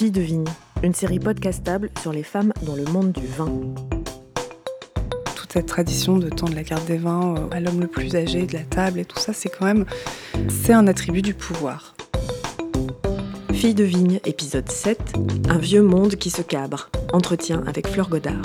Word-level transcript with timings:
Fille 0.00 0.10
de 0.10 0.22
vigne, 0.22 0.46
une 0.82 0.94
série 0.94 1.18
podcastable 1.18 1.90
sur 2.00 2.10
les 2.10 2.22
femmes 2.22 2.54
dans 2.62 2.74
le 2.74 2.84
monde 2.84 3.12
du 3.12 3.26
vin. 3.26 3.52
Toute 5.36 5.52
cette 5.52 5.66
tradition 5.66 6.16
de 6.16 6.30
tendre 6.30 6.54
la 6.54 6.64
carte 6.64 6.86
des 6.86 6.96
vins 6.96 7.34
euh, 7.36 7.48
à 7.50 7.60
l'homme 7.60 7.82
le 7.82 7.86
plus 7.86 8.16
âgé 8.16 8.46
de 8.46 8.54
la 8.54 8.62
table 8.62 8.98
et 9.00 9.04
tout 9.04 9.18
ça, 9.18 9.34
c'est 9.34 9.50
quand 9.50 9.66
même 9.66 9.84
c'est 10.48 10.72
un 10.72 10.86
attribut 10.86 11.20
du 11.20 11.34
pouvoir. 11.34 11.94
Fille 13.52 13.74
de 13.74 13.84
vigne, 13.84 14.20
épisode 14.24 14.70
7, 14.70 14.98
un 15.50 15.58
vieux 15.58 15.82
monde 15.82 16.16
qui 16.16 16.30
se 16.30 16.40
cabre. 16.40 16.88
Entretien 17.12 17.62
avec 17.66 17.86
Fleur 17.86 18.08
Godard. 18.08 18.40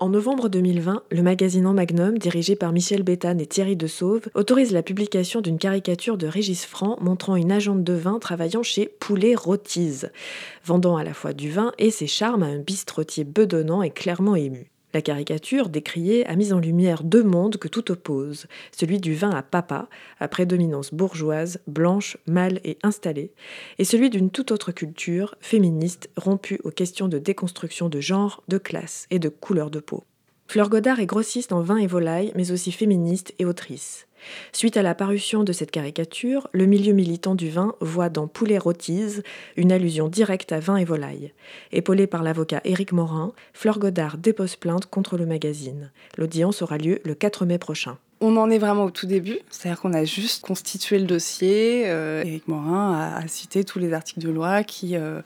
En 0.00 0.10
novembre 0.10 0.48
2020, 0.48 1.02
le 1.10 1.22
magazine 1.22 1.66
En 1.66 1.74
Magnum, 1.74 2.18
dirigé 2.18 2.54
par 2.54 2.70
Michel 2.70 3.02
Béthane 3.02 3.40
et 3.40 3.46
Thierry 3.46 3.74
De 3.74 3.88
Sauve, 3.88 4.28
autorise 4.34 4.70
la 4.70 4.84
publication 4.84 5.40
d'une 5.40 5.58
caricature 5.58 6.16
de 6.16 6.28
Régis 6.28 6.66
Franc 6.66 6.98
montrant 7.00 7.34
une 7.34 7.50
agente 7.50 7.82
de 7.82 7.94
vin 7.94 8.20
travaillant 8.20 8.62
chez 8.62 8.86
Poulet 8.86 9.34
Rotise, 9.34 10.12
vendant 10.64 10.96
à 10.96 11.02
la 11.02 11.14
fois 11.14 11.32
du 11.32 11.50
vin 11.50 11.72
et 11.78 11.90
ses 11.90 12.06
charmes 12.06 12.44
à 12.44 12.46
un 12.46 12.60
bistrotier 12.60 13.24
bedonnant 13.24 13.82
et 13.82 13.90
clairement 13.90 14.36
ému. 14.36 14.70
La 14.94 15.02
caricature 15.02 15.68
décriée 15.68 16.26
a 16.26 16.34
mis 16.34 16.52
en 16.52 16.58
lumière 16.58 17.04
deux 17.04 17.22
mondes 17.22 17.58
que 17.58 17.68
tout 17.68 17.90
oppose, 17.90 18.46
celui 18.72 18.98
du 18.98 19.14
vin 19.14 19.30
à 19.30 19.42
papa, 19.42 19.88
à 20.18 20.28
prédominance 20.28 20.94
bourgeoise, 20.94 21.60
blanche, 21.66 22.16
mâle 22.26 22.60
et 22.64 22.78
installée, 22.82 23.32
et 23.78 23.84
celui 23.84 24.08
d'une 24.08 24.30
toute 24.30 24.50
autre 24.50 24.72
culture, 24.72 25.34
féministe, 25.40 26.08
rompue 26.16 26.60
aux 26.64 26.70
questions 26.70 27.08
de 27.08 27.18
déconstruction 27.18 27.88
de 27.90 28.00
genre, 28.00 28.42
de 28.48 28.56
classe 28.56 29.06
et 29.10 29.18
de 29.18 29.28
couleur 29.28 29.70
de 29.70 29.80
peau. 29.80 30.04
Fleur 30.50 30.70
Godard 30.70 30.98
est 30.98 31.04
grossiste 31.04 31.52
en 31.52 31.60
vin 31.60 31.76
et 31.76 31.86
volaille, 31.86 32.32
mais 32.34 32.52
aussi 32.52 32.72
féministe 32.72 33.34
et 33.38 33.44
autrice. 33.44 34.06
Suite 34.52 34.78
à 34.78 34.82
la 34.82 34.94
parution 34.94 35.44
de 35.44 35.52
cette 35.52 35.70
caricature, 35.70 36.48
le 36.52 36.64
milieu 36.64 36.94
militant 36.94 37.34
du 37.34 37.50
vin 37.50 37.74
voit 37.82 38.08
dans 38.08 38.26
Poulet 38.26 38.56
rôtise 38.56 39.22
une 39.56 39.72
allusion 39.72 40.08
directe 40.08 40.50
à 40.52 40.58
vin 40.58 40.76
et 40.76 40.86
volaille. 40.86 41.34
Épaulée 41.70 42.06
par 42.06 42.22
l'avocat 42.22 42.62
Éric 42.64 42.92
Morin, 42.92 43.34
Fleur 43.52 43.78
Godard 43.78 44.16
dépose 44.16 44.56
plainte 44.56 44.86
contre 44.86 45.18
le 45.18 45.26
magazine. 45.26 45.92
L'audience 46.16 46.62
aura 46.62 46.78
lieu 46.78 47.00
le 47.04 47.14
4 47.14 47.44
mai 47.44 47.58
prochain. 47.58 47.98
On 48.20 48.36
en 48.38 48.50
est 48.50 48.58
vraiment 48.58 48.84
au 48.84 48.90
tout 48.90 49.06
début, 49.06 49.38
c'est-à-dire 49.50 49.80
qu'on 49.80 49.92
a 49.92 50.04
juste 50.04 50.44
constitué 50.44 50.98
le 50.98 51.04
dossier. 51.04 51.84
Euh, 51.86 52.24
Éric 52.24 52.48
Morin 52.48 53.12
a, 53.14 53.28
cité 53.28 53.64
tous 53.64 53.78
les 53.78 53.92
articles 53.92 54.20
de 54.20 54.30
loi 54.30 54.64
qui, 54.64 54.96
euh, 54.96 55.20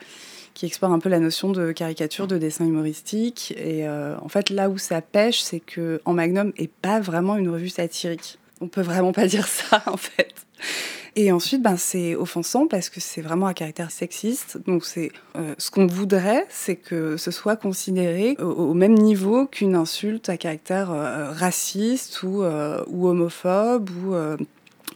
qui 0.63 0.67
explorent 0.67 0.93
un 0.93 1.01
peu 1.01 1.09
la 1.09 1.19
notion 1.19 1.51
de 1.51 1.73
caricature, 1.73 2.29
de 2.29 2.39
dessin 2.39 2.65
humoristique. 2.65 3.53
Et 3.57 3.85
euh, 3.89 4.15
en 4.23 4.29
fait, 4.29 4.49
là 4.49 4.71
où 4.71 4.79
ça 4.79 5.01
pêche, 5.01 5.41
c'est 5.41 5.59
que 5.59 6.01
En 6.05 6.13
Magnum 6.13 6.53
n'est 6.57 6.69
pas 6.69 7.01
vraiment 7.01 7.35
une 7.35 7.49
revue 7.49 7.69
satirique. 7.69 8.39
On 8.61 8.69
peut 8.69 8.81
vraiment 8.81 9.11
pas 9.11 9.27
dire 9.27 9.49
ça, 9.49 9.83
en 9.87 9.97
fait. 9.97 10.33
Et 11.17 11.33
ensuite, 11.33 11.63
ben, 11.63 11.77
c'est 11.77 12.15
offensant 12.15 12.69
parce 12.69 12.91
que 12.91 13.01
c'est 13.01 13.23
vraiment 13.23 13.49
un 13.49 13.55
caractère 13.55 13.91
sexiste. 13.91 14.61
Donc, 14.65 14.85
c'est 14.85 15.11
euh, 15.35 15.53
ce 15.59 15.73
qu'on 15.73 15.89
voudrait, 15.89 16.47
c'est 16.49 16.77
que 16.77 17.17
ce 17.17 17.33
soit 17.33 17.57
considéré 17.57 18.37
au, 18.39 18.73
même 18.73 18.95
niveau 18.95 19.47
qu'une 19.47 19.75
insulte 19.75 20.29
à 20.29 20.37
caractère 20.37 20.93
euh, 20.93 21.33
raciste 21.33 22.23
ou, 22.23 22.45
ou, 22.45 23.09
homophobe 23.09 23.91
ou 23.91 24.15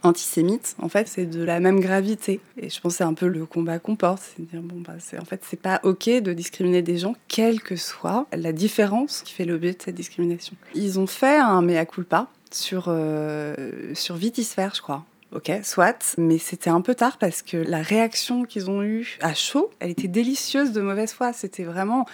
antisémite. 0.02 0.76
En 0.80 0.88
fait, 0.88 1.08
c'est 1.08 1.26
de 1.26 1.42
la 1.42 1.60
même 1.60 1.80
gravité. 1.80 2.40
Et 2.56 2.70
je 2.70 2.80
pense 2.80 2.94
que 2.94 2.98
c'est 2.98 3.04
un 3.04 3.14
peu 3.14 3.28
le 3.28 3.46
combat 3.46 3.78
qu'on 3.78 3.96
porte, 3.96 4.22
c'est 4.22 4.42
dire 4.42 4.62
bon, 4.62 4.80
bah, 4.80 4.94
en 5.20 5.24
fait, 5.24 5.42
c'est 5.48 5.60
pas 5.60 5.80
ok 5.82 6.08
de 6.08 6.32
discriminer 6.32 6.82
des 6.82 6.98
gens, 6.98 7.14
quelle 7.28 7.60
que 7.60 7.76
soit 7.76 8.26
la 8.32 8.52
différence 8.52 9.22
qui 9.22 9.32
fait 9.32 9.44
l'objet 9.44 9.72
de 9.72 9.82
cette 9.82 9.94
discrimination. 9.94 10.54
Ils 10.74 10.98
ont 10.98 11.06
fait 11.06 11.38
un 11.38 11.62
mea 11.62 11.84
culpa 11.84 12.28
sur, 12.50 12.86
euh, 12.88 13.94
sur 13.94 14.16
Vitisphère, 14.16 14.74
je 14.74 14.82
crois. 14.82 15.04
Ok, 15.36 15.52
soit, 15.64 16.14
mais 16.16 16.38
c'était 16.38 16.70
un 16.70 16.80
peu 16.80 16.94
tard 16.94 17.18
parce 17.18 17.42
que 17.42 17.58
la 17.58 17.82
réaction 17.82 18.44
qu'ils 18.44 18.70
ont 18.70 18.82
eue 18.82 19.18
à 19.20 19.34
chaud, 19.34 19.70
elle 19.80 19.90
était 19.90 20.08
délicieuse 20.08 20.72
de 20.72 20.80
mauvaise 20.80 21.12
foi. 21.12 21.34
C'était 21.34 21.64
vraiment, 21.64 22.06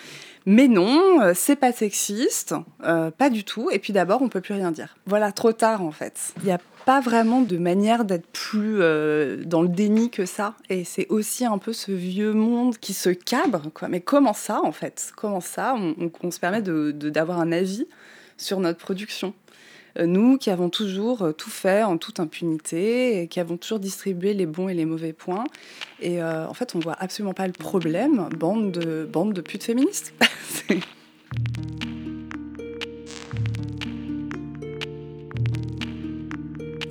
mais 0.45 0.67
non, 0.67 1.21
euh, 1.21 1.33
c'est 1.33 1.55
pas 1.55 1.71
sexiste, 1.71 2.53
euh, 2.83 3.13
pas 3.13 3.31
du 3.31 3.45
tout. 3.45 3.71
Et 3.71 3.79
puis 3.79 3.93
d'abord, 3.93 4.23
on 4.23 4.29
peut 4.29 4.41
plus 4.41 4.55
rien 4.55 4.73
dire. 4.73 4.97
Voilà, 5.07 5.31
trop 5.31 5.53
tard 5.53 5.83
en 5.83 5.93
fait. 5.93 6.35
Il 6.39 6.47
n'y 6.47 6.51
a 6.51 6.59
pas 6.85 7.01
vraiment 7.01 7.43
de 7.43 7.59
manière 7.59 8.05
d'être 8.05 8.27
plus 8.27 8.79
dans 9.47 9.63
le 9.63 9.69
déni 9.69 10.11
que 10.11 10.27
ça. 10.27 10.57
Et 10.69 10.83
c'est 10.83 11.07
aussi 11.09 11.45
un 11.45 11.59
peu 11.59 11.73
ce 11.73 11.93
vieux 11.93 12.33
monde 12.33 12.77
qui 12.79 12.93
se 12.93 13.11
cabre. 13.11 13.71
Quoi. 13.73 13.87
Mais 13.87 14.01
comment 14.01 14.35
ça 14.35 14.61
en 14.65 14.73
fait? 14.73 15.13
Comment 15.15 15.41
ça 15.41 15.77
on, 15.77 16.31
se 16.33 16.41
permet 16.41 16.61
d'avoir 16.61 17.39
de, 17.39 17.43
un 17.45 17.53
avis 17.53 17.87
sur 18.37 18.59
notre 18.59 18.81
production? 18.81 19.33
euh, 19.33 19.42
nous 20.01 20.39
qui 20.39 20.51
avons 20.51 20.71
toujours 20.71 21.23
euh, 21.23 21.33
tout 21.33 21.51
fait 21.51 21.83
en 21.83 21.99
toute 21.99 22.21
impunité, 22.21 23.29
qui 23.31 23.41
avons 23.41 23.57
toujours 23.57 23.79
distribué 23.79 24.35
les 24.35 24.47
bons 24.47 24.69
et 24.69 24.75
les 24.75 24.85
mauvais 24.85 25.13
points. 25.13 25.45
Et 26.01 26.23
euh, 26.23 26.47
en 26.47 26.55
fait, 26.55 26.75
on 26.75 26.79
voit 26.79 26.97
absolument 26.99 27.35
pas 27.35 27.47
le 27.47 27.53
problème, 27.53 28.29
bande 28.39 28.73
de, 28.73 29.09
bande 29.11 29.33
de 29.33 29.41
putes 29.41 29.65
féministes. 29.65 30.15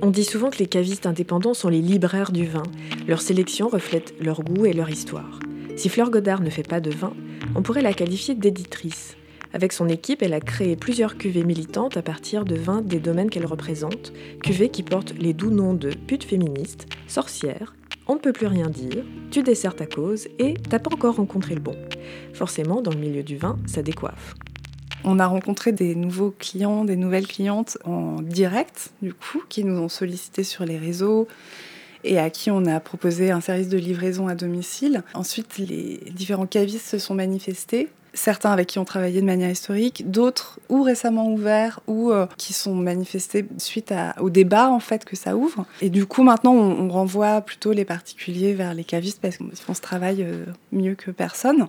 On 0.04 0.10
dit 0.10 0.24
souvent 0.24 0.50
que 0.50 0.58
les 0.58 0.66
cavistes 0.66 1.06
indépendants 1.06 1.54
sont 1.54 1.68
les 1.68 1.80
libraires 1.80 2.32
du 2.32 2.44
vin. 2.44 2.64
Leur 3.06 3.22
sélection 3.22 3.68
reflète 3.68 4.14
leur 4.20 4.42
goût 4.42 4.66
et 4.66 4.72
leur 4.72 4.90
histoire. 4.90 5.38
Si 5.76 5.88
Fleur 5.88 6.10
Godard 6.10 6.40
ne 6.40 6.50
fait 6.50 6.66
pas 6.66 6.80
de 6.80 6.90
vin, 6.90 7.14
on 7.54 7.62
pourrait 7.62 7.82
la 7.82 7.94
qualifier 7.94 8.34
d'éditrice. 8.34 9.16
Avec 9.54 9.72
son 9.72 9.88
équipe, 9.88 10.22
elle 10.22 10.32
a 10.32 10.40
créé 10.40 10.76
plusieurs 10.76 11.18
cuvées 11.18 11.44
militantes 11.44 11.96
à 11.96 12.02
partir 12.02 12.44
de 12.44 12.56
20 12.56 12.86
des 12.86 13.00
domaines 13.00 13.28
qu'elle 13.28 13.46
représente, 13.46 14.12
cuvées 14.42 14.70
qui 14.70 14.82
portent 14.82 15.14
les 15.18 15.34
doux 15.34 15.50
noms 15.50 15.74
de 15.74 15.90
pute 15.90 16.24
féministe, 16.24 16.86
sorcière, 17.06 17.74
on 18.08 18.14
ne 18.14 18.18
peut 18.18 18.32
plus 18.32 18.46
rien 18.46 18.68
dire, 18.68 19.04
tu 19.30 19.42
desserres 19.42 19.76
ta 19.76 19.86
cause 19.86 20.26
et 20.38 20.54
t'as 20.54 20.78
pas 20.78 20.92
encore 20.92 21.16
rencontré 21.16 21.54
le 21.54 21.60
bon. 21.60 21.76
Forcément, 22.32 22.80
dans 22.80 22.90
le 22.90 22.98
milieu 22.98 23.22
du 23.22 23.36
vin, 23.36 23.58
ça 23.66 23.82
décoiffe. 23.82 24.34
On 25.04 25.18
a 25.18 25.26
rencontré 25.26 25.72
des 25.72 25.94
nouveaux 25.94 26.30
clients, 26.30 26.84
des 26.84 26.96
nouvelles 26.96 27.26
clientes 27.26 27.76
en 27.84 28.22
direct, 28.22 28.92
du 29.02 29.12
coup, 29.12 29.42
qui 29.48 29.64
nous 29.64 29.78
ont 29.78 29.88
sollicité 29.88 30.44
sur 30.44 30.64
les 30.64 30.78
réseaux 30.78 31.28
et 32.04 32.18
à 32.18 32.30
qui 32.30 32.50
on 32.50 32.66
a 32.66 32.80
proposé 32.80 33.30
un 33.30 33.40
service 33.40 33.68
de 33.68 33.78
livraison 33.78 34.28
à 34.28 34.34
domicile. 34.34 35.02
Ensuite, 35.14 35.58
les 35.58 36.00
différents 36.14 36.46
cavistes 36.46 36.86
se 36.86 36.98
sont 36.98 37.14
manifestés 37.14 37.88
certains 38.14 38.52
avec 38.52 38.68
qui 38.68 38.78
on 38.78 38.84
travaillait 38.84 39.20
de 39.20 39.26
manière 39.26 39.50
historique, 39.50 40.10
d'autres 40.10 40.60
ou 40.68 40.82
récemment 40.82 41.30
ouverts 41.30 41.80
ou 41.86 42.10
euh, 42.10 42.26
qui 42.36 42.52
sont 42.52 42.74
manifestés 42.74 43.46
suite 43.58 43.94
au 44.20 44.30
débat 44.30 44.70
en 44.70 44.80
fait 44.80 45.04
que 45.04 45.16
ça 45.16 45.36
ouvre. 45.36 45.64
Et 45.80 45.90
du 45.90 46.06
coup 46.06 46.22
maintenant 46.22 46.54
on, 46.54 46.88
renvoie 46.88 47.40
plutôt 47.40 47.72
les 47.72 47.84
particuliers 47.84 48.52
vers 48.52 48.74
les 48.74 48.84
cavistes 48.84 49.20
parce 49.20 49.38
qu'on 49.38 49.74
se 49.74 49.80
travaille 49.80 50.22
euh, 50.22 50.44
mieux 50.72 50.94
que 50.94 51.10
personne 51.10 51.66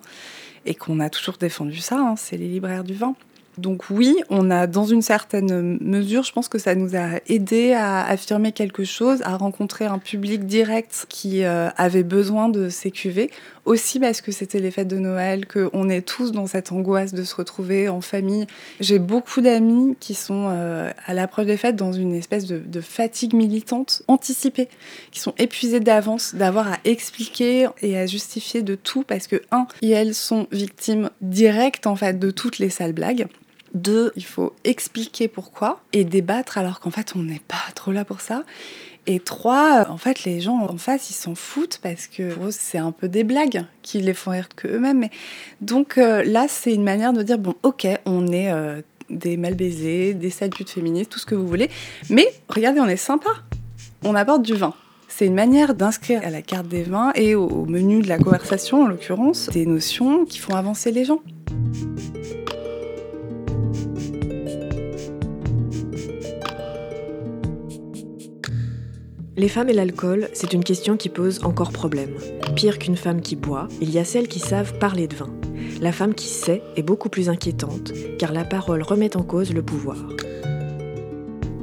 et 0.65 0.75
qu'on 0.75 0.99
a 0.99 1.09
toujours 1.09 1.37
défendu 1.37 1.77
ça, 1.77 1.97
hein, 1.97 2.15
c'est 2.17 2.37
les 2.37 2.47
libraires 2.47 2.83
du 2.83 2.93
vin. 2.93 3.15
Donc 3.57 3.83
oui, 3.91 4.15
on 4.29 4.49
a 4.49 4.65
dans 4.65 4.85
une 4.85 5.03
certaine 5.03 5.77
mesure, 5.79 6.23
je 6.23 6.31
pense 6.31 6.47
que 6.47 6.57
ça 6.57 6.73
nous 6.73 6.95
a 6.95 7.19
aidé 7.27 7.73
à 7.73 8.03
affirmer 8.03 8.51
quelque 8.51 8.83
chose, 8.83 9.21
à 9.23 9.37
rencontrer 9.37 9.85
un 9.85 9.99
public 9.99 10.47
direct 10.47 11.05
qui 11.07 11.43
euh, 11.43 11.69
avait 11.77 12.03
besoin 12.03 12.49
de 12.49 12.69
ces 12.69 12.89
cuvées. 12.89 13.29
Aussi 13.65 13.99
parce 13.99 14.19
que 14.19 14.33
c'était 14.33 14.59
les 14.59 14.71
fêtes 14.71 14.89
de 14.89 14.97
Noël, 14.97 15.47
qu'on 15.47 15.87
est 15.87 16.01
tous 16.01 16.33
dans 16.33 16.47
cette 16.47 16.73
angoisse 16.73 17.13
de 17.13 17.23
se 17.23 17.33
retrouver 17.33 17.87
en 17.87 18.01
famille. 18.01 18.45
J'ai 18.81 18.99
beaucoup 18.99 19.39
d'amis 19.39 19.95
qui 20.01 20.15
sont 20.15 20.47
euh, 20.49 20.91
à 21.05 21.13
l'approche 21.13 21.45
des 21.45 21.55
fêtes 21.55 21.77
dans 21.77 21.93
une 21.93 22.13
espèce 22.13 22.45
de, 22.45 22.81
fatigue 22.81 23.33
militante 23.33 24.03
anticipée, 24.09 24.67
qui 25.11 25.21
sont 25.21 25.33
épuisés 25.37 25.79
d'avance 25.79 26.35
d'avoir 26.35 26.73
à 26.73 26.77
expliquer 26.83 27.67
et 27.81 27.97
à 27.97 28.05
justifier 28.05 28.63
de 28.63 28.75
tout 28.75 29.03
parce 29.03 29.27
que, 29.27 29.41
un, 29.51 29.67
elles 29.81 30.15
sont 30.15 30.47
victimes 30.51 31.09
directes 31.21 31.87
en 31.87 31.95
fait 31.95 32.19
de 32.19 32.31
toutes 32.31 32.59
les 32.59 32.69
sales 32.69 32.93
blagues. 32.93 33.27
Deux, 33.73 34.11
il 34.16 34.25
faut 34.25 34.53
expliquer 34.63 35.28
pourquoi 35.28 35.81
et 35.94 36.03
débattre 36.03 36.57
alors 36.57 36.79
qu'en 36.79 36.91
fait 36.91 37.13
on 37.16 37.23
n'est 37.23 37.41
pas 37.47 37.72
trop 37.75 37.91
là 37.91 38.06
pour 38.06 38.22
ça. 38.22 38.44
Et 39.06 39.19
trois, 39.19 39.89
en 39.89 39.97
fait 39.97 40.23
les 40.23 40.41
gens 40.41 40.59
en 40.59 40.78
face 40.78 41.09
ils 41.09 41.16
s'en 41.16 41.36
foutent 41.36 41.80
parce 41.81 42.07
que 42.07 42.31
c'est 42.51 42.77
un 42.77 42.92
peu 42.92 43.09
des 43.09 43.24
blagues 43.24 43.65
qui 43.81 44.00
les 44.00 44.13
font 44.13 44.31
rire 44.31 44.50
que 44.56 44.68
eux-mêmes. 44.68 45.00
Mais... 45.00 45.12
Donc 45.62 45.97
euh, 45.97 46.24
là 46.24 46.45
c'est 46.47 46.74
une 46.74 46.83
manière 46.83 47.13
de 47.13 47.24
dire 47.24 47.39
bon 47.39 47.56
ok 47.63 47.88
on 48.06 48.27
est 48.27 48.51
euh, 48.51 48.81
des 49.09 49.38
mal 49.38 49.56
baisés, 49.56 50.13
des 50.13 50.30
sales 50.30 50.51
putes 50.51 50.69
féministes, 50.69 51.12
tout 51.12 51.19
ce 51.19 51.25
que 51.25 51.36
vous 51.36 51.47
voulez. 51.47 51.69
Mais 52.09 52.27
regardez 52.50 52.80
on 52.80 52.88
est 52.88 52.95
sympa. 52.95 53.30
On 54.03 54.15
apporte 54.15 54.44
du 54.44 54.53
vin. 54.53 54.74
C'est 55.07 55.27
une 55.27 55.36
manière 55.36 55.75
d'inscrire 55.75 56.21
à 56.25 56.30
la 56.30 56.42
carte 56.42 56.68
des 56.68 56.83
vins 56.83 57.12
et 57.13 57.36
au 57.36 57.65
menu 57.65 58.01
de 58.01 58.09
la 58.09 58.18
conversation, 58.18 58.83
en 58.83 58.88
l'occurrence, 58.88 59.47
des 59.50 59.68
notions 59.68 60.25
qui 60.25 60.39
font 60.39 60.56
avancer 60.56 60.92
les 60.92 61.06
gens. 61.06 61.19
Les 69.35 69.47
femmes 69.47 69.69
et 69.69 69.74
l'alcool, 69.74 70.30
c'est 70.33 70.53
une 70.53 70.63
question 70.63 70.95
qui 70.95 71.09
pose 71.09 71.44
encore 71.44 71.71
problème. 71.71 72.13
Pire 72.56 72.77
qu'une 72.77 72.95
femme 72.95 73.19
qui 73.19 73.35
boit, 73.35 73.68
il 73.81 73.89
y 73.89 73.97
a 73.97 74.06
celles 74.06 74.27
qui 74.27 74.38
savent 74.38 74.77
parler 74.77 75.07
de 75.07 75.15
vin. 75.15 75.30
La 75.81 75.91
femme 75.91 76.13
qui 76.13 76.27
sait 76.27 76.62
est 76.75 76.83
beaucoup 76.83 77.09
plus 77.09 77.30
inquiétante, 77.30 77.94
car 78.19 78.31
la 78.31 78.44
parole 78.44 78.83
remet 78.83 79.18
en 79.18 79.24
cause 79.24 79.51
le 79.51 79.63
pouvoir. 79.63 79.97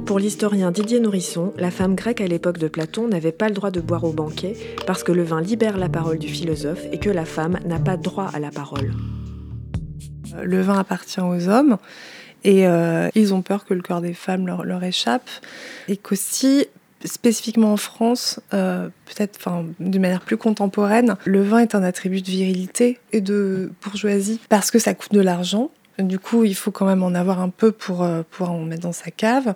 Pour 0.05 0.19
l'historien 0.19 0.71
Didier 0.71 0.99
Nourisson, 0.99 1.53
la 1.55 1.71
femme 1.71 1.95
grecque 1.95 2.19
à 2.19 2.27
l'époque 2.27 2.57
de 2.57 2.67
Platon 2.67 3.07
n'avait 3.07 3.31
pas 3.31 3.47
le 3.47 3.55
droit 3.55 3.71
de 3.71 3.79
boire 3.79 4.03
au 4.03 4.11
banquet 4.11 4.57
parce 4.85 5.03
que 5.03 5.13
le 5.13 5.23
vin 5.23 5.39
libère 5.39 5.77
la 5.77 5.87
parole 5.87 6.19
du 6.19 6.27
philosophe 6.27 6.83
et 6.91 6.99
que 6.99 7.09
la 7.09 7.23
femme 7.23 7.57
n'a 7.65 7.79
pas 7.79 7.95
droit 7.95 8.29
à 8.33 8.39
la 8.39 8.51
parole. 8.51 8.91
Le 10.43 10.61
vin 10.61 10.77
appartient 10.77 11.21
aux 11.21 11.47
hommes 11.47 11.77
et 12.43 12.67
euh, 12.67 13.07
ils 13.15 13.33
ont 13.33 13.41
peur 13.41 13.63
que 13.63 13.73
le 13.73 13.81
corps 13.81 14.01
des 14.01 14.13
femmes 14.13 14.45
leur, 14.45 14.65
leur 14.65 14.83
échappe 14.83 15.29
et 15.87 15.95
qu'aussi 15.95 16.67
spécifiquement 17.05 17.73
en 17.73 17.77
France, 17.77 18.39
euh, 18.53 18.89
peut-être 19.05 19.39
de 19.79 19.99
manière 19.99 20.21
plus 20.21 20.37
contemporaine, 20.37 21.15
le 21.25 21.43
vin 21.43 21.59
est 21.59 21.75
un 21.75 21.83
attribut 21.83 22.21
de 22.21 22.29
virilité 22.29 22.99
et 23.11 23.21
de 23.21 23.71
bourgeoisie 23.83 24.39
parce 24.49 24.71
que 24.71 24.79
ça 24.79 24.93
coûte 24.93 25.13
de 25.13 25.21
l'argent. 25.21 25.71
Du 25.99 26.19
coup, 26.19 26.43
il 26.43 26.55
faut 26.55 26.71
quand 26.71 26.85
même 26.85 27.03
en 27.03 27.13
avoir 27.13 27.41
un 27.41 27.49
peu 27.49 27.71
pour 27.71 28.03
euh, 28.03 28.23
pouvoir 28.29 28.53
en 28.53 28.59
mettre 28.59 28.83
dans 28.83 28.91
sa 28.91 29.11
cave. 29.11 29.53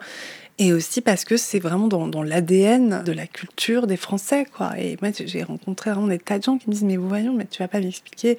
Et 0.57 0.71
aussi 0.71 1.01
parce 1.01 1.25
que 1.25 1.35
c'est 1.35 1.59
vraiment 1.59 1.87
dans, 1.87 2.23
l'ADN 2.23 3.03
de 3.03 3.11
la 3.11 3.27
culture 3.27 3.87
des 3.87 3.97
Français, 3.97 4.45
quoi. 4.55 4.71
Et 4.77 4.97
moi, 5.01 5.11
j'ai 5.13 5.43
rencontré 5.43 5.91
vraiment 5.91 6.07
des 6.07 6.19
tas 6.19 6.37
de 6.37 6.43
gens 6.43 6.57
qui 6.57 6.69
me 6.69 6.73
disent, 6.73 6.83
mais 6.83 6.95
voyons, 6.95 7.33
mais 7.33 7.45
tu 7.45 7.61
vas 7.61 7.67
pas 7.67 7.79
m'expliquer 7.79 8.37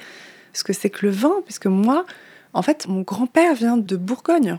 ce 0.55 0.65
que 0.65 0.73
c'est 0.73 0.89
que 0.89 1.05
le 1.05 1.13
vin, 1.13 1.35
puisque 1.45 1.67
moi, 1.67 2.07
en 2.55 2.63
fait, 2.63 2.89
mon 2.89 3.03
grand-père 3.03 3.55
vient 3.55 3.77
de 3.77 3.97
Bourgogne. 3.97 4.59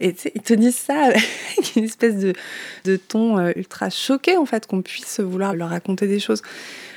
Et 0.00 0.14
ils 0.34 0.42
te 0.42 0.54
disent 0.54 0.76
ça 0.76 1.06
avec 1.06 1.22
une 1.76 1.84
espèce 1.84 2.16
de, 2.16 2.96
ton 2.96 3.38
euh, 3.38 3.52
ultra 3.56 3.90
choqué, 3.90 4.36
en 4.36 4.46
fait, 4.46 4.66
qu'on 4.66 4.82
puisse 4.82 5.20
vouloir 5.20 5.54
leur 5.54 5.70
raconter 5.70 6.06
des 6.06 6.20
choses. 6.20 6.42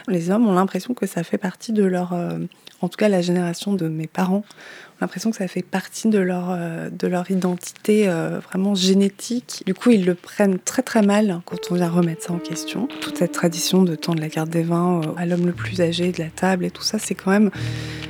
Les 0.07 0.29
hommes 0.29 0.47
ont 0.47 0.53
l'impression 0.53 0.93
que 0.93 1.07
ça 1.07 1.23
fait 1.23 1.37
partie 1.37 1.73
de 1.73 1.83
leur. 1.83 2.13
Euh, 2.13 2.37
en 2.81 2.89
tout 2.89 2.97
cas, 2.97 3.09
la 3.09 3.21
génération 3.21 3.73
de 3.73 3.87
mes 3.87 4.07
parents 4.07 4.37
ont 4.37 5.01
l'impression 5.01 5.29
que 5.29 5.37
ça 5.37 5.47
fait 5.47 5.61
partie 5.61 6.09
de 6.09 6.17
leur, 6.17 6.49
euh, 6.49 6.89
de 6.89 7.07
leur 7.07 7.29
identité 7.29 8.07
vraiment 8.07 8.73
génétique. 8.73 9.61
Du 9.67 9.75
coup, 9.75 9.91
ils 9.91 10.03
le 10.03 10.15
prennent 10.15 10.57
très 10.57 10.81
très 10.81 11.03
mal 11.03 11.41
quand 11.45 11.71
on 11.71 11.75
vient 11.75 11.89
remettre 11.89 12.23
ça 12.23 12.33
en 12.33 12.39
question. 12.39 12.87
Toute 12.99 13.17
cette 13.17 13.33
tradition 13.33 13.83
de 13.83 13.95
de 13.95 14.19
la 14.19 14.29
garde 14.29 14.49
des 14.49 14.63
vins 14.63 15.01
à 15.15 15.25
l'homme 15.27 15.45
le 15.45 15.53
plus 15.53 15.79
âgé 15.79 16.11
de 16.11 16.19
la 16.19 16.29
table 16.29 16.65
et 16.65 16.71
tout 16.71 16.81
ça, 16.81 16.97
c'est 16.97 17.15
quand 17.15 17.31
même 17.31 17.51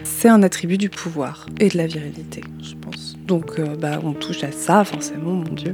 c'est 0.04 0.30
un 0.30 0.42
attribut 0.42 0.78
du 0.78 0.90
pouvoir 0.90 1.48
et 1.60 1.68
de 1.68 1.78
la 1.78 1.88
virilité, 1.88 2.42
je 2.62 2.76
pense. 2.76 3.11
Donc 3.32 3.60
euh, 3.60 3.78
bah, 3.78 4.02
on 4.04 4.12
touche 4.12 4.44
à 4.44 4.52
ça 4.52 4.84
forcément, 4.84 5.32
mon 5.32 5.54
Dieu. 5.54 5.72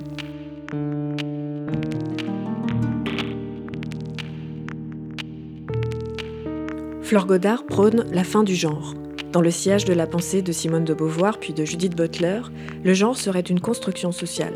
Fleur 7.02 7.26
Godard 7.26 7.66
prône 7.66 8.06
la 8.12 8.24
fin 8.24 8.44
du 8.44 8.54
genre. 8.54 8.94
Dans 9.32 9.42
le 9.42 9.50
sillage 9.50 9.86
de 9.86 9.94
la 9.94 10.06
pensée 10.06 10.44
de 10.44 10.52
Simone 10.52 10.86
de 10.86 10.94
Beauvoir 10.94 11.40
puis 11.40 11.52
de 11.52 11.66
Judith 11.66 11.98
Butler, 11.98 12.42
le 12.84 12.94
genre 12.94 13.18
serait 13.18 13.40
une 13.40 13.60
construction 13.60 14.12
sociale 14.12 14.54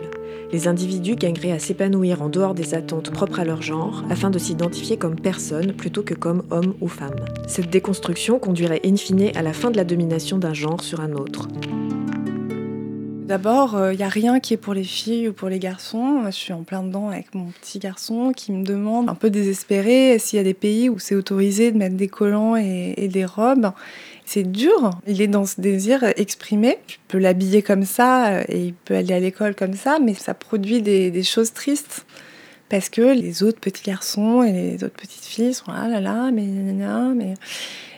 les 0.51 0.67
individus 0.67 1.15
gagneraient 1.15 1.51
à 1.51 1.59
s'épanouir 1.59 2.21
en 2.21 2.29
dehors 2.29 2.53
des 2.53 2.73
attentes 2.73 3.11
propres 3.11 3.39
à 3.39 3.45
leur 3.45 3.61
genre 3.61 4.03
afin 4.09 4.29
de 4.29 4.39
s'identifier 4.39 4.97
comme 4.97 5.15
personne 5.15 5.73
plutôt 5.73 6.03
que 6.03 6.13
comme 6.13 6.43
homme 6.51 6.73
ou 6.81 6.87
femme. 6.87 7.15
Cette 7.47 7.69
déconstruction 7.69 8.39
conduirait 8.39 8.81
in 8.85 8.97
fine 8.97 9.31
à 9.35 9.41
la 9.41 9.53
fin 9.53 9.71
de 9.71 9.77
la 9.77 9.83
domination 9.83 10.37
d'un 10.37 10.53
genre 10.53 10.81
sur 10.81 10.99
un 10.99 11.13
autre. 11.13 11.47
D'abord, 13.31 13.75
il 13.75 13.81
euh, 13.81 13.95
n'y 13.95 14.03
a 14.03 14.09
rien 14.09 14.41
qui 14.41 14.55
est 14.55 14.57
pour 14.57 14.73
les 14.73 14.83
filles 14.83 15.29
ou 15.29 15.33
pour 15.33 15.47
les 15.47 15.57
garçons. 15.57 16.23
je 16.25 16.31
suis 16.31 16.51
en 16.51 16.63
plein 16.63 16.83
dedans 16.83 17.07
avec 17.07 17.33
mon 17.33 17.45
petit 17.45 17.79
garçon 17.79 18.33
qui 18.35 18.51
me 18.51 18.65
demande, 18.65 19.07
un 19.07 19.15
peu 19.15 19.29
désespéré, 19.29 20.19
s'il 20.19 20.35
y 20.35 20.39
a 20.41 20.43
des 20.43 20.53
pays 20.53 20.89
où 20.89 20.99
c'est 20.99 21.15
autorisé 21.15 21.71
de 21.71 21.77
mettre 21.77 21.95
des 21.95 22.09
collants 22.09 22.57
et 22.57 23.07
des 23.07 23.23
robes. 23.23 23.71
C'est 24.25 24.43
dur, 24.43 24.89
il 25.07 25.21
est 25.21 25.29
dans 25.29 25.45
ce 25.45 25.61
désir 25.61 26.03
exprimé. 26.17 26.79
Tu 26.87 26.99
peux 27.07 27.19
l'habiller 27.19 27.61
comme 27.61 27.85
ça 27.85 28.33
euh, 28.33 28.43
et 28.49 28.65
il 28.65 28.73
peut 28.73 28.95
aller 28.95 29.13
à 29.13 29.19
l'école 29.21 29.55
comme 29.55 29.75
ça, 29.75 29.99
mais 29.99 30.13
ça 30.13 30.33
produit 30.33 30.81
des, 30.81 31.23
choses 31.23 31.53
tristes. 31.53 32.05
Parce 32.67 32.89
que 32.89 33.01
les 33.01 33.43
autres 33.43 33.61
petits 33.61 33.83
garçons 33.83 34.43
et 34.43 34.51
les 34.51 34.83
autres 34.83 34.97
petites 34.97 35.23
filles 35.23 35.53
sont 35.53 35.71
là, 35.71 35.87
là, 35.87 36.01
là, 36.01 36.31
mais, 36.33 36.43
mais... 37.15 37.35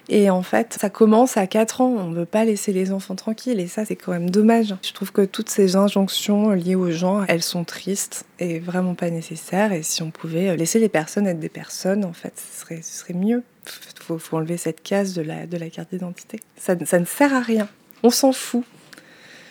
Et 0.09 0.29
en 0.29 0.41
fait, 0.41 0.77
ça 0.79 0.89
commence 0.89 1.37
à 1.37 1.47
4 1.47 1.81
ans. 1.81 1.95
On 1.97 2.07
ne 2.09 2.15
veut 2.15 2.25
pas 2.25 2.43
laisser 2.43 2.73
les 2.73 2.91
enfants 2.91 3.15
tranquilles. 3.15 3.59
Et 3.59 3.67
ça, 3.67 3.85
c'est 3.85 3.95
quand 3.95 4.11
même 4.11 4.29
dommage. 4.29 4.75
Je 4.81 4.91
trouve 4.91 5.11
que 5.11 5.21
toutes 5.21 5.49
ces 5.49 5.75
injonctions 5.75 6.51
liées 6.51 6.75
aux 6.75 6.91
gens, 6.91 7.23
elles 7.27 7.43
sont 7.43 7.63
tristes 7.63 8.25
et 8.39 8.59
vraiment 8.59 8.95
pas 8.95 9.09
nécessaires. 9.09 9.71
Et 9.71 9.83
si 9.83 10.01
on 10.01 10.11
pouvait 10.11 10.55
laisser 10.57 10.79
les 10.79 10.89
personnes 10.89 11.27
être 11.27 11.39
des 11.39 11.49
personnes, 11.49 12.03
en 12.03 12.13
fait, 12.13 12.33
ce 12.35 12.81
serait, 12.83 13.13
mieux. 13.13 13.43
Il 13.65 14.19
faut, 14.19 14.37
enlever 14.37 14.57
cette 14.57 14.83
case 14.83 15.13
de 15.13 15.21
la, 15.21 15.69
carte 15.69 15.91
d'identité. 15.91 16.39
Ça, 16.57 16.75
ça 16.85 16.99
ne 16.99 17.05
sert 17.05 17.33
à 17.33 17.39
rien. 17.39 17.69
On 18.03 18.09
s'en 18.09 18.33
fout. 18.33 18.65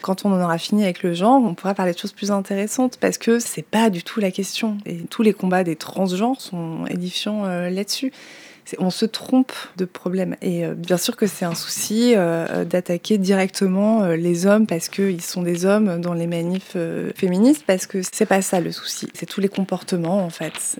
Quand 0.02 0.26
on 0.26 0.32
en 0.32 0.42
aura 0.42 0.58
fini 0.58 0.82
avec 0.82 1.04
le 1.04 1.14
genre, 1.14 1.40
on 1.42 1.54
pourra 1.54 1.74
parler 1.74 1.92
de 1.92 1.98
choses 1.98 2.12
plus 2.12 2.32
intéressantes 2.32 2.98
parce 2.98 3.18
que 3.18 3.38
c'est 3.38 3.64
pas 3.64 3.88
du 3.88 4.02
tout 4.02 4.18
la 4.18 4.32
question. 4.32 4.76
Et 4.84 4.96
tous 5.08 5.22
les 5.22 5.32
combats 5.32 5.62
des 5.62 5.76
transgenres 5.76 6.40
sont 6.40 6.84
édifiants 6.86 7.44
euh, 7.44 7.70
là-dessus 7.70 8.12
on 8.78 8.90
se 8.90 9.06
trompe 9.06 9.52
de 9.76 9.84
problème. 9.84 10.36
Et 10.42 10.64
euh, 10.64 10.74
bien 10.74 10.96
sûr 10.96 11.16
que 11.16 11.26
c'est 11.26 11.44
un 11.44 11.54
souci 11.54 12.14
euh, 12.16 12.64
d'attaquer 12.64 13.18
directement 13.18 14.02
euh, 14.02 14.16
les 14.16 14.46
hommes 14.46 14.66
parce 14.66 14.88
qu'ils 14.88 15.22
sont 15.22 15.42
des 15.42 15.66
hommes 15.66 16.00
dans 16.00 16.14
les 16.14 16.26
manifs 16.26 16.76
féministes, 17.16 17.64
parce 17.66 17.86
que 17.86 17.98
c'est 18.02 18.26
pas 18.26 18.42
ça 18.42 18.60
le 18.60 18.72
souci. 18.72 19.08
C'est 19.14 19.26
tous 19.26 19.40
les 19.40 19.48
comportements 19.48 20.24
en 20.24 20.30
fait. 20.30 20.78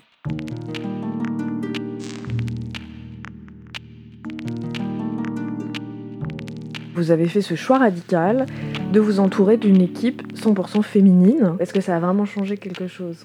Vous 6.95 7.11
avez 7.11 7.27
fait 7.27 7.43
ce 7.43 7.55
choix 7.55 7.79
radical 7.79 8.47
de 8.93 9.01
vous 9.01 9.19
entourer 9.19 9.57
d'une 9.57 9.81
équipe 9.81 10.23
100% 10.35 10.83
féminine. 10.83 11.57
Est-ce 11.59 11.73
que 11.73 11.81
ça 11.81 11.97
a 11.97 12.01
vraiment 12.01 12.27
changé 12.27 12.57
quelque 12.59 12.87
chose? 12.87 13.23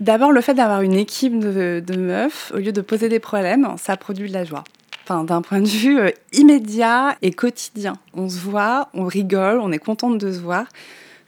D'abord, 0.00 0.32
le 0.32 0.40
fait 0.40 0.54
d'avoir 0.54 0.80
une 0.80 0.94
équipe 0.94 1.38
de, 1.38 1.96
meufs, 1.96 2.52
au 2.54 2.58
lieu 2.58 2.72
de 2.72 2.80
poser 2.80 3.10
des 3.10 3.20
problèmes, 3.20 3.74
ça 3.76 3.98
produit 3.98 4.28
de 4.28 4.32
la 4.32 4.44
joie. 4.44 4.64
Enfin, 5.04 5.24
d'un 5.24 5.42
point 5.42 5.60
de 5.60 5.68
vue 5.68 5.98
euh, 5.98 6.10
immédiat 6.32 7.16
et 7.20 7.32
quotidien. 7.32 7.94
On 8.14 8.28
se 8.28 8.38
voit, 8.38 8.88
on 8.94 9.04
rigole, 9.04 9.58
on 9.60 9.72
est 9.72 9.78
contente 9.78 10.18
de 10.18 10.32
se 10.32 10.38
voir 10.38 10.64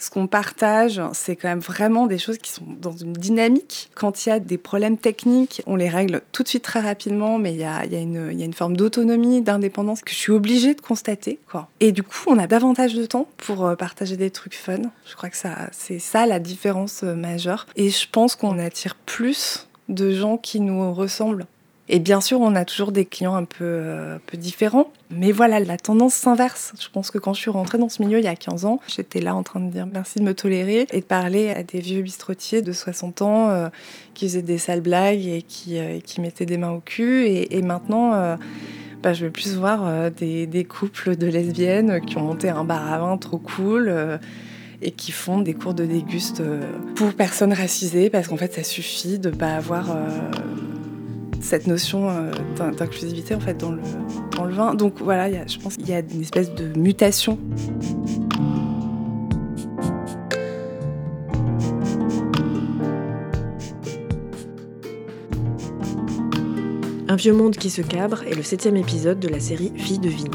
ce 0.02 0.10
qu'on 0.10 0.26
partage, 0.26 1.00
c'est 1.12 1.36
quand 1.36 1.48
même 1.48 1.60
vraiment 1.60 2.06
des 2.06 2.18
choses 2.18 2.38
qui 2.38 2.50
sont 2.50 2.64
dans 2.80 2.96
une 2.96 3.12
dynamique. 3.12 3.90
Quand 3.94 4.26
il 4.26 4.30
y 4.30 4.32
a 4.32 4.40
des 4.40 4.58
problèmes 4.58 4.98
techniques, 4.98 5.62
on 5.66 5.76
les 5.76 5.88
règle 5.88 6.22
tout 6.32 6.42
de 6.42 6.48
suite 6.48 6.64
très 6.64 6.80
rapidement, 6.80 7.38
mais 7.38 7.52
il 7.52 7.60
y 7.60 7.64
a, 7.64 7.84
une, 7.84 8.52
forme 8.52 8.76
d'autonomie, 8.76 9.42
d'indépendance 9.42 10.02
que 10.02 10.10
je 10.10 10.16
suis 10.16 10.32
obligée 10.32 10.74
de 10.74 10.80
constater. 10.80 11.38
Et 11.78 11.92
du 11.92 12.02
coup, 12.02 12.24
on 12.26 12.38
a 12.38 12.48
davantage 12.48 12.94
de 12.94 13.06
temps 13.06 13.28
pour 13.36 13.64
euh, 13.64 13.76
partager 13.76 14.16
des 14.16 14.30
trucs 14.30 14.54
fun. 14.54 14.82
Je 15.08 15.14
crois 15.14 15.30
que 15.30 15.36
ça, 15.36 15.68
c'est 15.70 16.00
ça 16.00 16.26
la 16.26 16.40
différence 16.40 17.04
euh, 17.04 17.14
majeure. 17.14 17.66
Et 17.76 17.90
je 17.90 18.06
pense 18.10 18.34
qu'on 18.34 18.58
attire 18.58 18.96
plus 18.96 19.68
de 19.88 20.10
gens 20.12 20.36
qui 20.36 20.60
nous 20.60 20.92
ressemblent 20.92 21.46
et 21.88 21.98
bien 21.98 22.20
sûr, 22.20 22.40
on 22.40 22.54
a 22.54 22.64
toujours 22.64 22.92
des 22.92 23.04
clients 23.04 23.34
un 23.34 23.44
peu, 23.44 23.64
euh, 23.64 24.18
peu 24.26 24.36
différents. 24.36 24.92
Mais 25.10 25.32
voilà, 25.32 25.58
la 25.58 25.76
tendance 25.76 26.14
s'inverse. 26.14 26.72
Je 26.80 26.88
pense 26.88 27.10
que 27.10 27.18
quand 27.18 27.34
je 27.34 27.40
suis 27.40 27.50
rentrée 27.50 27.76
dans 27.76 27.88
ce 27.88 28.02
milieu 28.02 28.18
il 28.18 28.24
y 28.24 28.28
a 28.28 28.36
15 28.36 28.64
ans, 28.64 28.80
j'étais 28.86 29.20
là 29.20 29.34
en 29.34 29.42
train 29.42 29.60
de 29.60 29.70
dire 29.70 29.86
merci 29.92 30.20
de 30.20 30.24
me 30.24 30.32
tolérer 30.32 30.86
et 30.92 31.00
de 31.00 31.04
parler 31.04 31.50
à 31.50 31.62
des 31.64 31.80
vieux 31.80 32.02
bistrotiers 32.02 32.62
de 32.62 32.72
60 32.72 33.22
ans 33.22 33.50
euh, 33.50 33.68
qui 34.14 34.26
faisaient 34.26 34.42
des 34.42 34.58
sales 34.58 34.80
blagues 34.80 35.26
et 35.26 35.42
qui, 35.42 35.78
euh, 35.78 35.98
qui 36.00 36.20
mettaient 36.20 36.46
des 36.46 36.56
mains 36.56 36.70
au 36.70 36.80
cul. 36.80 37.26
Et, 37.26 37.62
maintenant, 37.62 38.38
bah, 39.02 39.12
je 39.12 39.26
vais 39.26 39.30
plus 39.30 39.56
voir 39.56 40.10
des, 40.10 40.66
couples 40.68 41.16
de 41.16 41.26
lesbiennes 41.26 42.00
qui 42.00 42.16
ont 42.16 42.22
monté 42.22 42.48
un 42.48 42.64
bar 42.64 42.92
à 42.92 42.98
vin 42.98 43.16
trop 43.18 43.38
cool 43.38 44.18
et 44.80 44.90
qui 44.92 45.12
font 45.12 45.40
des 45.40 45.54
cours 45.54 45.74
de 45.74 45.84
déguste 45.84 46.42
pour 46.96 47.12
personnes 47.12 47.52
racisées 47.52 48.10
parce 48.10 48.28
qu'en 48.28 48.36
fait 48.36 48.52
ça 48.52 48.64
suffit 48.64 49.18
de 49.18 49.30
pas 49.30 49.54
avoir 49.54 49.96
cette 51.42 51.66
notion 51.66 52.08
euh, 52.08 52.30
d'inclusivité 52.72 53.34
en 53.34 53.40
fait 53.40 53.54
dans 53.54 53.72
le, 53.72 53.80
dans 54.36 54.44
le 54.44 54.54
vin. 54.54 54.74
Donc 54.74 54.94
voilà, 55.00 55.46
je 55.46 55.58
pense 55.58 55.76
qu'il 55.76 55.88
y 55.88 55.92
a 55.92 56.00
une 56.00 56.22
espèce 56.22 56.54
de 56.54 56.78
mutation. 56.78 57.38
Un 67.08 67.16
vieux 67.16 67.34
monde 67.34 67.56
qui 67.56 67.68
se 67.68 67.82
cabre 67.82 68.22
est 68.22 68.34
le 68.34 68.42
septième 68.42 68.76
épisode 68.76 69.20
de 69.20 69.28
la 69.28 69.38
série 69.38 69.70
Fille 69.76 69.98
de 69.98 70.08
vigne. 70.08 70.30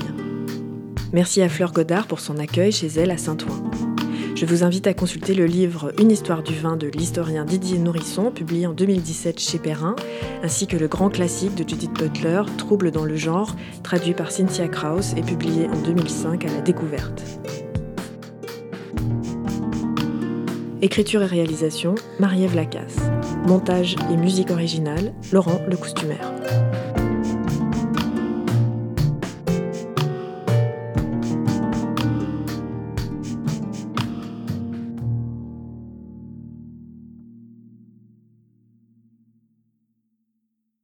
Merci 1.12 1.42
à 1.42 1.50
Fleur 1.50 1.72
Godard 1.72 2.06
pour 2.06 2.20
son 2.20 2.38
accueil 2.38 2.72
chez 2.72 2.88
elle 2.88 3.10
à 3.10 3.18
Saint-Ouen. 3.18 3.97
Je 4.38 4.46
vous 4.46 4.64
invite 4.64 4.86
à 4.86 4.94
consulter 4.94 5.34
le 5.34 5.48
livre 5.48 5.92
Une 6.00 6.12
histoire 6.12 6.44
du 6.44 6.54
vin 6.54 6.78
de 6.78 6.86
l'historien 6.86 7.44
Didier 7.44 7.80
Nourisson, 7.80 8.30
publié 8.30 8.68
en 8.68 8.74
2017 8.74 9.40
chez 9.40 9.58
Perrin, 9.58 9.96
ainsi 10.44 10.68
que 10.68 10.78
le 10.78 10.88
grand 10.88 11.10
classique 11.10 11.56
de 11.56 11.68
Judith 11.68 11.92
Butler, 11.94 12.44
Trouble 12.56 12.92
dans 12.92 13.04
le 13.04 13.16
genre, 13.16 13.56
traduit 13.82 14.14
par 14.14 14.30
Cynthia 14.30 14.68
Kraus 14.68 15.16
et 15.18 15.24
publié 15.24 15.68
en 15.68 15.82
2005 15.82 16.46
à 16.46 16.50
la 16.50 16.62
découverte. 16.62 17.24
Écriture 20.84 21.24
et 21.24 21.26
réalisation, 21.26 21.96
Marie-Ève 22.20 22.56
Lacasse. 22.56 23.00
Montage 23.48 23.96
et 24.14 24.18
musique 24.18 24.52
originale, 24.52 25.16
Laurent 25.32 25.62
le 25.68 25.78
costumaire. 25.78 26.32